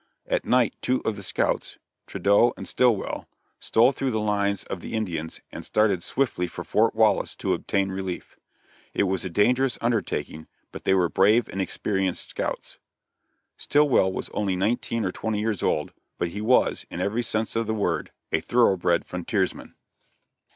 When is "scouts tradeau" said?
1.21-2.53